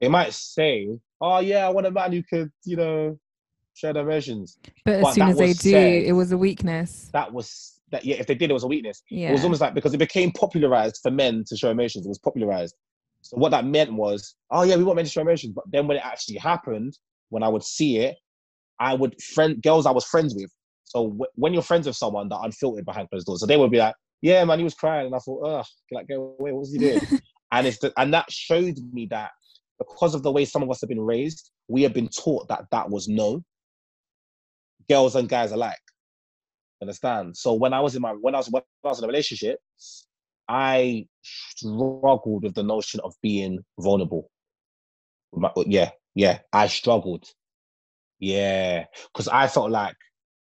[0.00, 0.88] they might say,
[1.20, 3.18] Oh yeah, I want a man who could, you know,
[3.74, 4.58] share their emotions.
[4.84, 7.10] But as But soon as they do, said- it was a weakness.
[7.12, 9.02] That was that yeah, if they did it was a weakness.
[9.10, 9.30] Yeah.
[9.30, 12.18] It was almost like because it became popularized for men to show emotions, it was
[12.18, 12.74] popularized.
[13.22, 15.52] So what that meant was, oh yeah, we want men to show emotions.
[15.54, 16.96] But then when it actually happened,
[17.30, 18.16] when I would see it,
[18.78, 20.50] I would friend girls I was friends with.
[20.84, 23.70] So w- when you're friends with someone that unfiltered behind closed doors, so they would
[23.70, 26.60] be like, yeah, man, he was crying, and I thought, ugh, like go away, what
[26.60, 27.00] was he doing?
[27.52, 29.30] and it's the, and that showed me that
[29.80, 32.66] because of the way some of us have been raised, we have been taught that
[32.70, 33.42] that was no.
[34.88, 35.78] Girls and guys alike.
[36.82, 37.36] Understand?
[37.36, 39.58] So when I was in my when I was when I was in a relationship,
[40.48, 44.30] I struggled with the notion of being vulnerable.
[45.32, 47.24] My- Yeah, yeah, I struggled.
[48.18, 49.96] Yeah, because I felt like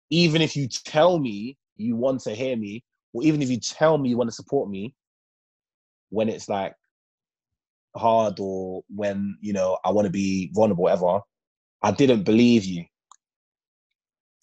[0.10, 3.97] even if you tell me you want to hear me, or even if you tell
[3.97, 4.95] me you want to support me,
[6.10, 6.73] when it's like
[7.97, 11.19] hard or when you know I want to be vulnerable, whatever,
[11.81, 12.86] I didn't believe you.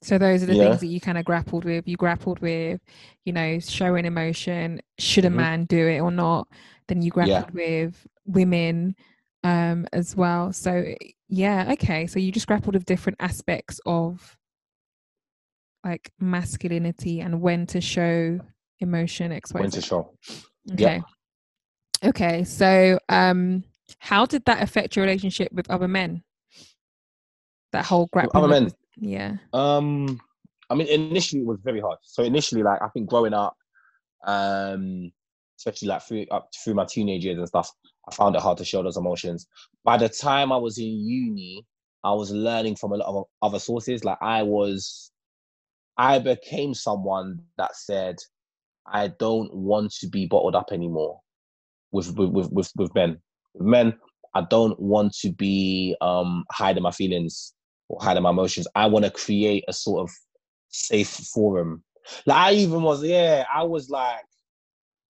[0.03, 0.69] So those are the Yeah.
[0.69, 1.89] things that you kind of grappled with.
[1.89, 2.81] You grappled with,
[3.25, 4.83] you know, showing emotion.
[4.99, 5.35] Should a Mhm.
[5.37, 6.47] man do it or not?
[6.89, 7.41] Then you Yeah.
[7.41, 8.97] grappled with women
[9.45, 10.53] um as well.
[10.53, 10.95] So
[11.29, 12.07] yeah, okay.
[12.07, 14.37] So you just grappled with different aspects of
[15.85, 18.41] like masculinity and when to show
[18.81, 20.17] emotion, X, Y, When to show.
[20.73, 21.03] Okay.
[22.03, 22.45] Okay.
[22.45, 23.65] So um
[23.99, 26.23] how did that affect your relationship with other men?
[27.73, 28.71] That whole grappling other men?
[28.99, 29.37] yeah.
[29.53, 30.21] Um,
[30.71, 31.99] I mean, initially it was very hard.
[32.03, 33.57] So initially, like I think growing up,
[34.27, 35.11] um,
[35.59, 37.71] especially like through up through my teenage years and stuff,
[38.09, 39.47] I found it hard to show those emotions.
[39.85, 41.65] By the time I was in uni,
[42.03, 44.05] I was learning from a lot of other sources.
[44.05, 45.11] Like I was,
[45.97, 48.17] I became someone that said,
[48.87, 51.21] I don't want to be bottled up anymore
[51.95, 53.19] with with with with, men.
[53.55, 53.95] With men,
[54.35, 57.55] I don't want to be um hiding my feelings
[57.89, 58.67] or hiding my emotions.
[58.75, 60.11] I want to create a sort of
[60.69, 61.85] safe forum.
[62.27, 64.25] Like I even was, yeah, I was like,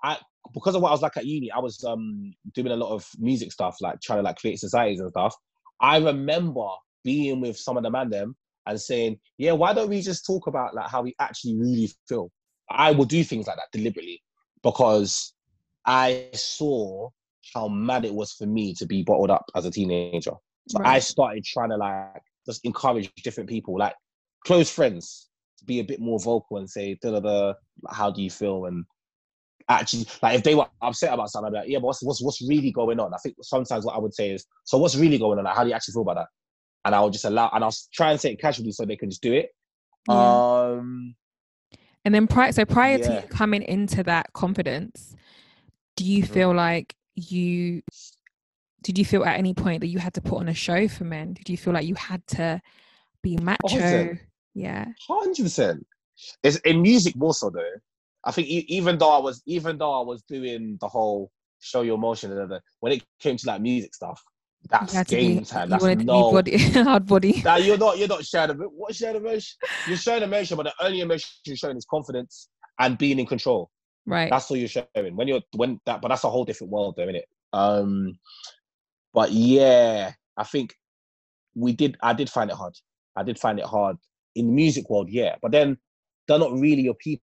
[0.03, 0.19] I
[0.53, 3.09] because of what I was like at uni, I was um doing a lot of
[3.19, 5.35] music stuff, like trying to like create societies and stuff.
[5.81, 6.69] I remember
[7.03, 10.47] being with some of the man them and saying, yeah, why don't we just talk
[10.47, 12.31] about like how we actually really feel?
[12.71, 14.23] I will do things like that deliberately
[14.63, 15.34] because
[15.87, 17.11] I saw
[17.55, 20.33] how mad it was for me to be bottled up as a teenager.
[20.69, 23.95] So I started trying to like just encourage different people, like
[24.47, 27.55] close friends, to be a bit more vocal and say, da da da,
[27.91, 28.65] how do you feel?
[28.65, 28.85] And
[29.69, 32.23] actually, like if they were upset about something, I'd be like, yeah, but what's what's
[32.23, 33.13] what's really going on?
[33.13, 35.45] I think sometimes what I would say is, so what's really going on?
[35.45, 36.29] Like, how do you actually feel about that?
[36.87, 39.11] And I would just allow, and I'll try and say it casually so they can
[39.11, 39.51] just do it.
[40.09, 40.43] Yeah.
[40.73, 41.15] Um,
[42.05, 43.23] And then prior, so prior to Yeah.
[43.23, 45.17] you coming into that confidence,
[45.97, 46.29] do you Mhm.
[46.29, 47.83] feel like you
[48.83, 51.05] did you feel at any point that you had to put on a show for
[51.05, 51.33] men?
[51.33, 52.61] Did you feel like you had to
[53.23, 53.67] be macho?
[53.69, 54.21] 100%.
[54.53, 54.87] Yeah.
[55.09, 55.87] Hundred percent.
[56.43, 57.63] It's in music more so though.
[58.25, 61.31] I think even though I was even though I was doing the whole
[61.61, 64.23] show your emotion and when it came to like music stuff,
[64.69, 65.71] that's game be time.
[65.71, 66.31] That's no.
[66.31, 67.43] body hard body.
[67.43, 69.57] Now you're not you're not sharing emo- what sharing emotion.
[69.89, 73.71] You're showing emotion, but the only emotion you're showing is confidence and being in control.
[74.07, 74.31] Right.
[74.31, 75.17] That's all you're showing.
[75.17, 77.29] When you're when that, but that's a whole different world, though, isn't it?
[77.53, 78.19] Um,
[79.13, 80.75] but yeah, I think
[81.55, 81.97] we did.
[82.03, 82.75] I did find it hard.
[83.17, 83.97] I did find it hard
[84.35, 85.37] in the music world, yeah.
[85.41, 85.79] But then
[86.27, 87.23] they're not really your people,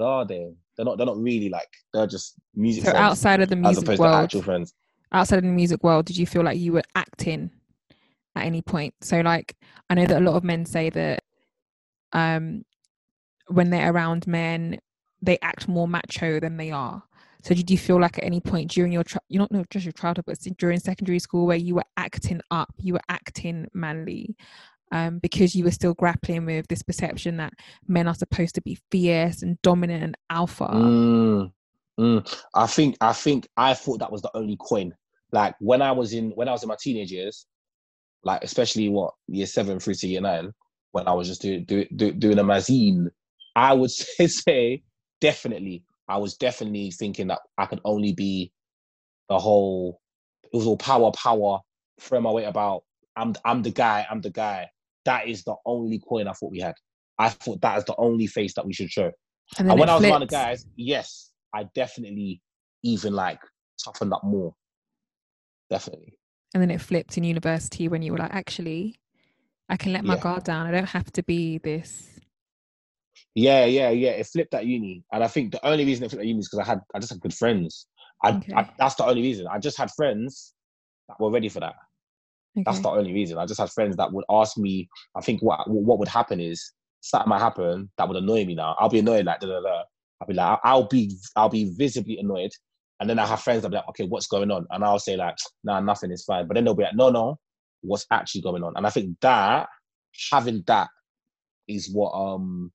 [0.00, 0.48] are they?
[0.76, 0.98] They're not.
[0.98, 1.68] They're not really like.
[1.92, 4.74] They're just music so outside of the as music world, actual friends.
[5.12, 7.50] outside of the music world, did you feel like you were acting
[8.34, 8.94] at any point?
[9.00, 9.56] So like
[9.90, 11.24] I know that a lot of men say that
[12.12, 12.64] um
[13.48, 14.78] when they're around men,
[15.26, 17.02] they act more macho than they are.
[17.42, 19.84] So did you feel like at any point during your chi- you not not just
[19.84, 24.36] your childhood, but during secondary school where you were acting up, you were acting manly?
[24.92, 27.52] um, because you were still grappling with this perception that
[27.88, 30.68] men are supposed to be fierce and dominant and alpha?
[30.68, 31.52] Mm,
[31.98, 32.42] mm.
[32.54, 34.94] I think I think I thought that was the only coin.
[35.32, 37.46] Like when I was in when I was in my teenage years,
[38.22, 40.52] like especially what year seven through to year nine,
[40.92, 43.10] when I was just doing do, do, doing a magazine,
[43.54, 44.82] I would say, say
[45.20, 48.52] definitely I was definitely thinking that I could only be
[49.28, 50.00] the whole.
[50.44, 51.60] It was all power, power.
[52.00, 52.82] Throw my weight about.
[53.16, 54.06] I'm I'm the guy.
[54.10, 54.68] I'm the guy.
[55.04, 56.74] That is the only coin I thought we had.
[57.18, 59.10] I thought that is the only face that we should show.
[59.58, 62.40] And, and when I was around the guys, yes, I definitely
[62.82, 63.40] even like
[63.82, 64.54] toughened up more.
[65.70, 66.18] Definitely.
[66.54, 68.96] And then it flipped in university when you were like, actually,
[69.68, 70.20] I can let my yeah.
[70.20, 70.66] guard down.
[70.66, 72.15] I don't have to be this.
[73.34, 74.10] Yeah, yeah, yeah.
[74.10, 76.48] It flipped at uni, and I think the only reason it flipped at uni is
[76.48, 77.86] because I had I just had good friends.
[78.24, 78.52] I, okay.
[78.54, 79.46] I, that's the only reason.
[79.46, 80.54] I just had friends
[81.08, 81.74] that were ready for that.
[82.56, 82.64] Okay.
[82.64, 83.36] That's the only reason.
[83.38, 84.88] I just had friends that would ask me.
[85.14, 88.54] I think what what would happen is something might happen that would annoy me.
[88.54, 89.82] Now I'll be annoyed like da da da.
[90.20, 92.52] I'll be like I'll be I'll be visibly annoyed,
[93.00, 94.66] and then I have friends that be like, okay, what's going on?
[94.70, 96.46] And I'll say like, nah, nothing is fine.
[96.46, 97.38] But then they'll be like, no, no,
[97.82, 98.72] what's actually going on?
[98.76, 99.68] And I think that
[100.30, 100.88] having that
[101.68, 102.72] is what um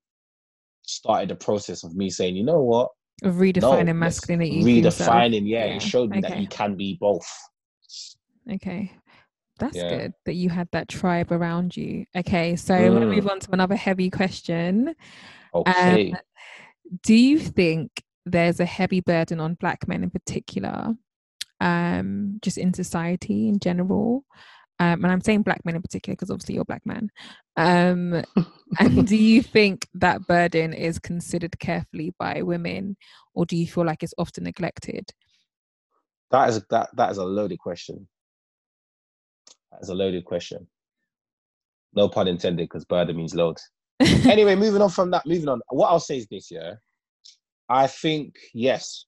[0.92, 2.90] started the process of me saying, you know what,
[3.24, 4.64] of redefining no, masculinity.
[4.64, 6.30] Redefining, yeah, yeah, it showed me okay.
[6.30, 7.28] that you can be both.
[8.52, 8.92] Okay.
[9.60, 9.90] That's yeah.
[9.90, 12.06] good that you had that tribe around you.
[12.16, 13.00] Okay, so mm.
[13.00, 14.96] we'll move on to another heavy question.
[15.54, 16.12] Okay.
[16.12, 16.18] Um,
[17.04, 20.96] do you think there's a heavy burden on black men in particular,
[21.60, 24.26] um, just in society in general,
[24.82, 27.12] um, and I'm saying black men in particular because obviously you're a black man.
[27.56, 28.24] Um,
[28.80, 32.98] and do you think that burden is considered carefully by women,
[33.36, 35.12] or do you feel like it's often neglected?
[36.32, 38.08] That is that that is a loaded question.
[39.72, 40.66] That is a loaded question.
[41.94, 43.58] No pun intended, because burden means load.
[44.00, 45.62] anyway, moving on from that, moving on.
[45.70, 46.74] What I'll say is this: yeah,
[47.70, 49.06] I think yes,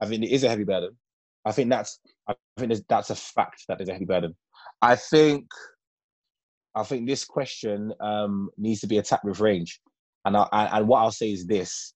[0.00, 0.96] I think it is a heavy burden.
[1.44, 4.36] I think that's I think that's a fact that there's a heavy burden.
[4.82, 5.46] I think
[6.74, 9.80] I think this question um, needs to be attacked with range,
[10.24, 11.94] and I, and what I'll say is this: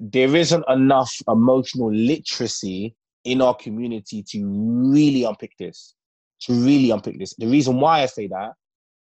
[0.00, 5.94] there isn't enough emotional literacy in our community to really unpick this.
[6.42, 8.52] To really unpick this, the reason why I say that,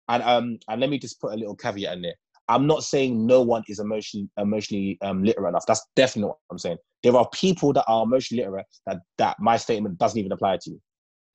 [0.09, 2.15] and um, and let me just put a little caveat in there.
[2.49, 5.65] I'm not saying no one is emotionally emotionally um, literate enough.
[5.65, 6.77] That's definitely what I'm saying.
[7.03, 10.81] There are people that are emotionally literate that that my statement doesn't even apply to.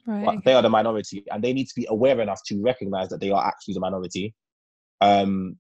[0.06, 0.24] Right.
[0.24, 3.20] But they are the minority, and they need to be aware enough to recognize that
[3.20, 4.34] they are actually the minority.
[5.00, 5.56] Um,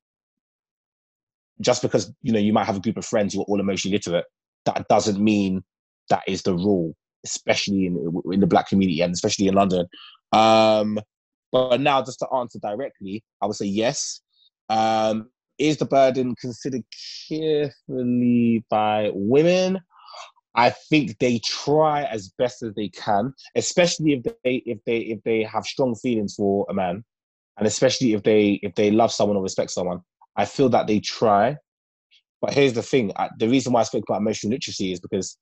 [1.60, 3.96] just because you know you might have a group of friends who are all emotionally
[3.96, 4.26] literate,
[4.64, 5.64] that doesn't mean
[6.10, 9.86] that is the rule, especially in in the black community and especially in London.
[10.32, 11.00] Um,
[11.50, 14.20] but now, just to answer directly, I would say yes.
[14.68, 16.82] Um, is the burden considered
[17.28, 19.80] carefully by women?
[20.56, 25.22] I think they try as best as they can, especially if they if they if
[25.22, 27.04] they have strong feelings for a man,
[27.58, 30.00] and especially if they if they love someone or respect someone.
[30.36, 31.56] I feel that they try,
[32.40, 35.36] but here's the thing: I, the reason why I spoke about emotional literacy is because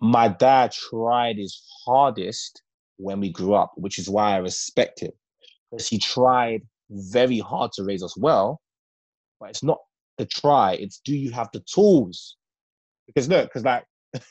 [0.00, 2.62] my dad tried his hardest
[2.96, 5.12] when we grew up, which is why I respect him
[5.70, 8.60] because he tried very hard to raise us well,
[9.40, 9.78] but it's not
[10.16, 12.36] the try; it's do you have the tools
[13.06, 13.84] because look, because like,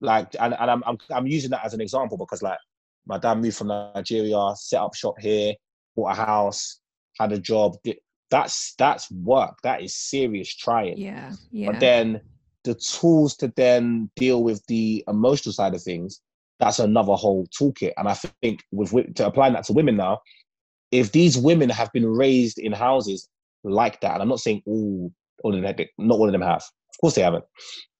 [0.00, 2.58] like, and, and I'm, I'm I'm using that as an example because like
[3.06, 5.54] my dad moved from Nigeria, set up shop here,
[5.96, 6.80] bought a house,
[7.18, 7.76] had a job.
[8.30, 9.58] That's that's work.
[9.62, 10.98] That is serious trying.
[10.98, 11.72] Yeah, yeah.
[11.72, 12.20] But then
[12.64, 16.20] the tools to then deal with the emotional side of things,
[16.60, 17.92] that's another whole toolkit.
[17.96, 20.18] And I think with to applying that to women now,
[20.90, 23.28] if these women have been raised in houses
[23.64, 25.12] like that, and I'm not saying all
[25.44, 26.62] all of them, not all of them have.
[26.62, 27.44] Of course they haven't.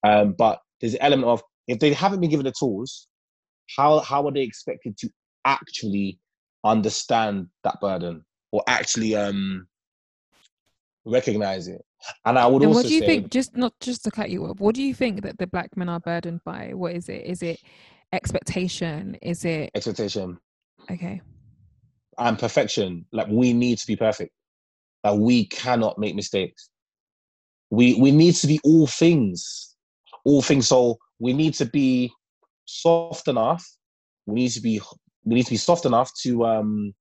[0.05, 3.09] Um, but there's an element of if they haven't been given the tools,
[3.77, 5.11] how how are they expected to
[5.45, 6.19] actually
[6.65, 9.67] understand that burden or actually um
[11.05, 11.83] recognize it?
[12.25, 13.31] And I would and also what do you say, think?
[13.31, 14.61] Just not just to cut you off.
[14.61, 16.73] What do you think that the black men are burdened by?
[16.75, 17.25] What is it?
[17.25, 17.61] Is it
[18.13, 19.17] expectation?
[19.21, 20.39] Is it expectation?
[20.91, 21.21] Okay.
[22.19, 23.05] And perfection.
[23.13, 24.33] Like we need to be perfect.
[25.05, 26.71] Like we cannot make mistakes.
[27.71, 29.77] We we need to be all things
[30.29, 30.69] all things.
[30.69, 32.13] So we need to be
[32.67, 33.65] soft enough.
[34.27, 34.81] We need to be
[35.25, 36.95] we need to be soft enough to um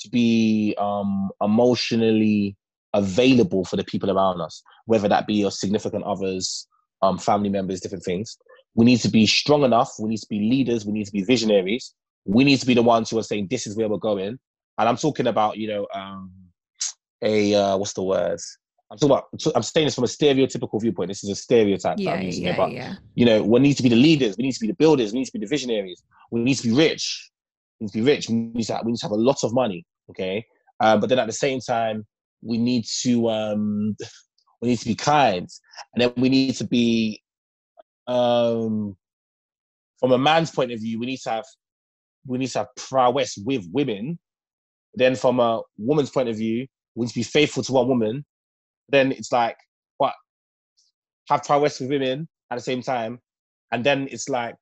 [0.00, 2.56] to be um emotionally
[2.92, 6.66] available for the people around us, whether that be your significant others,
[7.02, 8.36] um, family members, different things.
[8.74, 9.90] We need to be strong enough.
[9.98, 10.84] We need to be leaders.
[10.84, 11.94] We need to be visionaries.
[12.26, 14.38] We need to be the ones who are saying, "This is where we're going,"
[14.78, 16.30] and I'm talking about you know um,
[17.22, 18.58] a uh, what's the words?
[18.90, 19.54] I'm talking about.
[19.54, 21.08] I'm saying this from a stereotypical viewpoint.
[21.08, 21.98] This is a stereotype.
[21.98, 22.94] Yeah, that I'm using yeah, here, but yeah.
[23.14, 24.36] you know, we need to be the leaders.
[24.38, 25.12] We need to be the builders.
[25.12, 26.02] We need to be the visionaries.
[26.30, 27.30] We need to be rich.
[27.78, 28.28] We need to be rich.
[28.28, 29.84] We need to have, we need to have a lot of money.
[30.10, 30.46] Okay,
[30.80, 32.06] uh, but then at the same time,
[32.42, 33.94] we need to um,
[34.62, 35.48] we need to be kind,
[35.94, 37.22] and then we need to be
[38.06, 38.96] um,
[40.00, 40.98] from a man's point of view.
[40.98, 41.44] We need to have
[42.26, 44.18] we need to have prowess with women.
[44.94, 48.24] Then from a woman's point of view, we need to be faithful to one woman.
[48.88, 49.56] Then it's like,
[49.98, 50.14] what?
[51.28, 53.20] Have prowess with women at the same time,
[53.72, 54.56] and then it's like,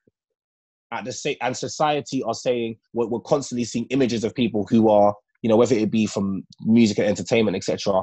[0.93, 4.89] at the same and society are saying we're, we're constantly seeing images of people who
[4.89, 8.03] are, you know, whether it be from music and entertainment, etc.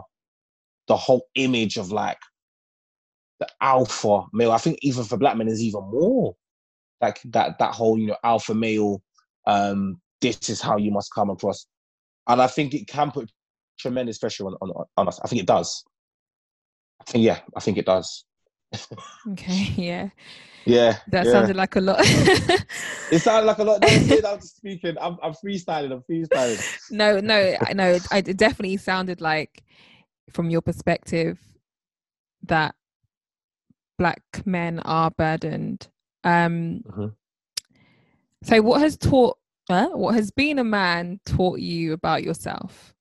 [0.88, 2.18] The whole image of like
[3.40, 4.52] the alpha male.
[4.52, 6.36] I think even for black men is even more
[7.02, 7.60] like that.
[7.60, 9.02] That whole you know alpha male.
[9.46, 11.66] Um, this is how you must come across,
[12.28, 13.30] and I think it can put
[13.78, 15.20] tremendous pressure on, on, on us.
[15.24, 15.84] I think it does.
[17.08, 18.26] I think yeah, I think it does.
[19.32, 20.10] Okay, yeah.
[20.66, 21.32] Yeah, That yeah.
[21.32, 22.00] sounded like a lot.
[23.12, 23.82] It sounded like a lot.
[23.82, 24.96] Don't say that I'm just speaking.
[25.00, 25.92] I'm, I'm freestyling.
[25.92, 26.64] I'm freestyling.
[26.90, 28.00] no, no, no.
[28.12, 29.62] I it definitely sounded like,
[30.32, 31.40] from your perspective,
[32.44, 32.74] that
[34.00, 35.90] black men are burdened.
[36.24, 37.14] Um, Mhm.
[38.44, 39.38] so what has taught,
[39.70, 42.93] uh, what has being a man taught you about yourself?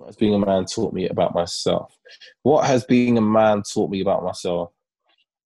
[0.00, 1.94] What has being a man taught me about myself?
[2.42, 4.70] What has being a man taught me about myself?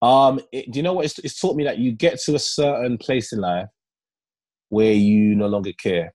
[0.00, 1.06] Um, it, do you know what?
[1.06, 3.66] It's, it's taught me that you get to a certain place in life
[4.68, 6.14] where you no longer care.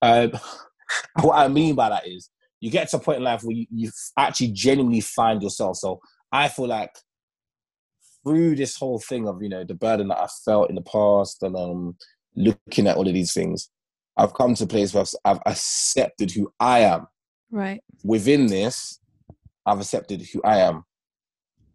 [0.00, 0.32] Um,
[1.20, 3.66] what I mean by that is you get to a point in life where you,
[3.70, 5.76] you actually genuinely find yourself.
[5.76, 6.00] So
[6.32, 6.94] I feel like
[8.24, 11.42] through this whole thing of you know the burden that I felt in the past
[11.42, 11.96] and um
[12.34, 13.68] looking at all of these things,
[14.16, 17.08] I've come to a place where I've, I've accepted who I am
[17.50, 17.80] Right.
[18.04, 19.00] within this,
[19.64, 20.84] I've accepted who I am.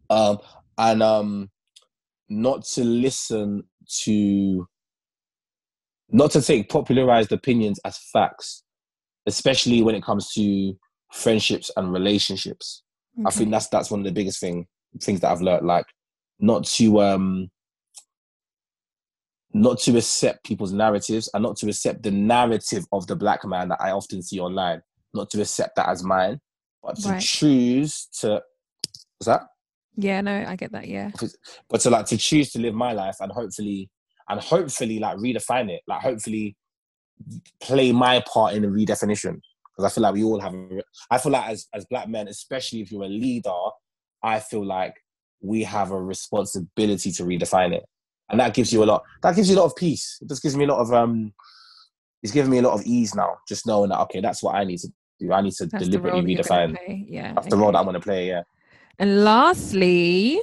[0.09, 0.37] Um,
[0.77, 1.49] and um,
[2.29, 3.63] not to listen
[4.03, 4.67] to,
[6.09, 8.63] not to take popularized opinions as facts,
[9.25, 10.77] especially when it comes to
[11.11, 12.83] friendships and relationships.
[13.25, 14.65] I think that's that's one of the biggest thing
[14.99, 15.67] things that I've learned.
[15.67, 15.85] Like
[16.39, 17.51] not to um
[19.53, 23.69] not to accept people's narratives and not to accept the narrative of the black man
[23.69, 24.81] that I often see online.
[25.13, 26.39] Not to accept that as mine,
[26.81, 27.21] but to Right.
[27.21, 28.41] choose to
[29.17, 29.41] what's that?
[29.95, 30.87] Yeah, no, I get that.
[30.87, 31.11] Yeah.
[31.69, 33.89] But to like to choose to live my life and hopefully
[34.29, 35.81] and hopefully like redefine it.
[35.87, 36.55] Like hopefully
[37.61, 39.39] play my part in the redefinition.
[39.75, 42.27] Because I feel like we all have a, I feel like as as black men,
[42.27, 43.51] especially if you're a leader,
[44.23, 44.95] I feel like
[45.41, 47.83] we have a responsibility to redefine it.
[48.29, 50.17] And that gives you a lot that gives you a lot of peace.
[50.21, 51.33] It just gives me a lot of um
[52.23, 54.63] it's giving me a lot of ease now, just knowing that okay, that's what I
[54.63, 54.87] need to
[55.27, 55.33] do.
[55.33, 56.77] I need to That's deliberately redefine.
[57.07, 57.33] Yeah.
[57.33, 58.43] That's the role that I want to play, yeah.
[58.99, 60.39] And lastly,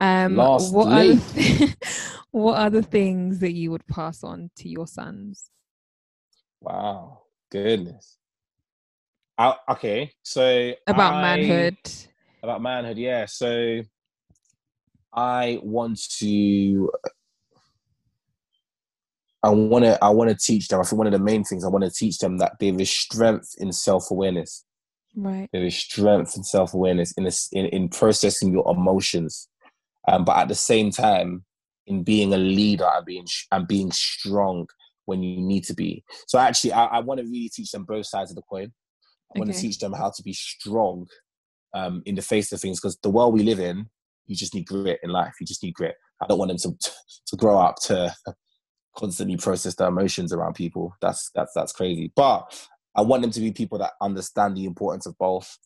[0.00, 1.14] um, what are Lastly.
[1.14, 1.76] the,
[2.30, 5.50] what are the things that you would pass on to your sons?
[6.60, 8.18] Wow, goodness.
[9.38, 11.76] I, okay, so About I- manhood.
[12.42, 13.26] about manhood, yeah.
[13.26, 13.80] So
[15.12, 16.90] I want to.
[19.42, 20.02] I want to.
[20.04, 20.80] I want to teach them.
[20.80, 22.90] I think one of the main things I want to teach them that there is
[22.90, 24.64] strength in self awareness.
[25.16, 25.48] Right.
[25.52, 29.48] There is strength in self awareness in, in in processing your emotions,
[30.08, 31.44] um, but at the same time,
[31.86, 34.66] in being a leader and being and being strong
[35.06, 36.04] when you need to be.
[36.28, 38.72] So actually, I, I want to really teach them both sides of the coin.
[39.34, 39.62] I want to Okay.
[39.68, 41.06] teach them how to be strong
[41.74, 43.86] um, in the face of things because the world we live in,
[44.26, 45.34] you just need grit in life.
[45.40, 45.94] You just need grit.
[46.22, 46.90] I don't want them to
[47.28, 48.14] to grow up to
[49.00, 50.94] constantly process their emotions around people.
[51.00, 52.12] That's that's that's crazy.
[52.14, 55.58] But I want them to be people that understand the importance of both,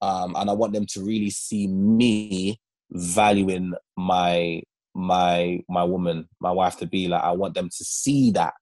[0.00, 4.62] um, and I want them to really see me valuing my
[4.94, 7.22] my my woman, my wife to be like.
[7.22, 8.52] I want them to see that.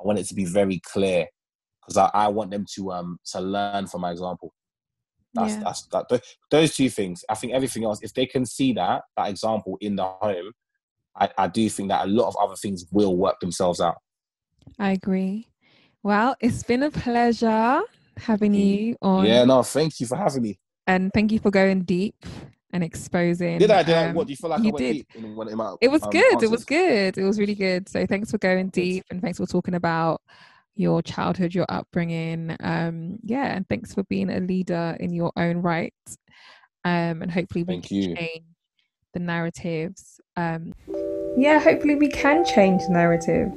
[0.00, 1.26] I want it to be very clear
[1.82, 4.54] because I, I want them to um to learn from my example.
[5.34, 5.62] That's Yeah.
[5.64, 6.22] that's that.
[6.50, 7.24] Those two things.
[7.28, 10.52] I think everything else, if they can see that that example in the home,
[11.16, 13.96] I, I do think that a lot of other things will work themselves out.
[14.78, 15.48] I agree.
[16.02, 17.80] Well, it's been a pleasure
[18.16, 20.58] having you on, Yeah, no, thank you for having me.
[20.86, 22.26] and thank you for going deep
[22.72, 23.58] and exposing.
[23.58, 23.82] Did I?
[23.82, 24.08] Did I?
[24.08, 24.92] um, What do you feel like you I went did.
[24.94, 25.76] deep in in my?
[25.80, 26.42] It was um, good.
[26.42, 27.16] It was good.
[27.16, 27.88] It was really good.
[27.88, 30.20] So thanks for going deep and thanks for talking about
[30.74, 32.56] your childhood, your upbringing.
[32.60, 35.94] Um, yeah, and thanks for being a leader in your own right.
[36.84, 38.16] Um, and hopefully we Thank can you.
[38.16, 38.44] change
[39.14, 40.13] the narratives.
[40.36, 40.74] Um,
[41.36, 43.52] yeah, hopefully we can change narrative.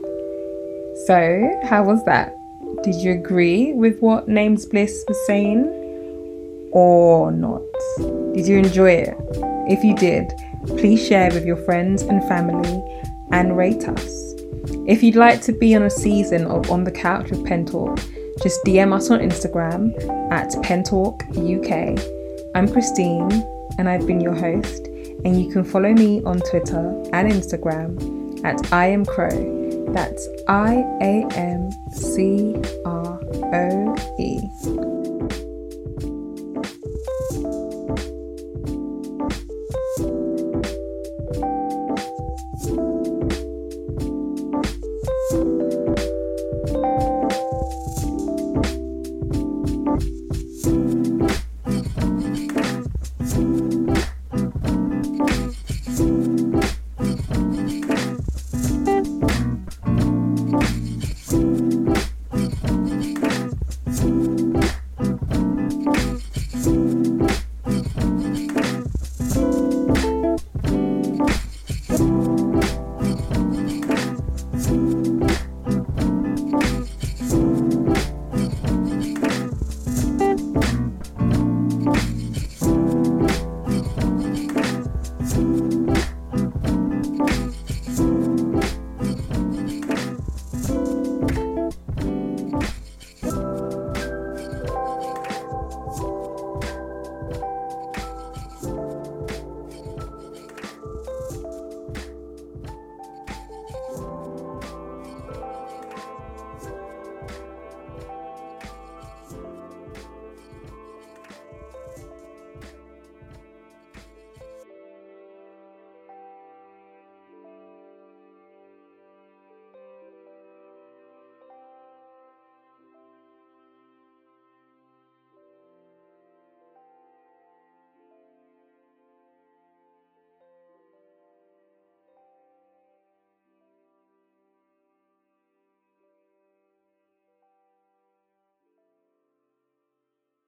[1.06, 2.36] So, how was that?
[2.84, 5.66] Did you agree with what Names Bliss was saying
[6.72, 7.62] or not?
[8.34, 9.16] Did you enjoy it?
[9.70, 10.32] If you did,
[10.80, 12.84] please share with your friends and family
[13.32, 14.34] and rate us.
[14.88, 18.00] If you'd like to be on a season of On the Couch with Pen Talk,
[18.44, 19.92] just DM us on Instagram
[20.32, 22.00] at Pentalk UK.
[22.54, 23.32] I'm Christine
[23.80, 24.87] and I've been your host,
[25.26, 29.94] and you can follow me on Twitter and Instagram at I am Croe.
[29.94, 32.56] That's I A M C
[32.86, 33.20] R
[33.54, 34.87] O E.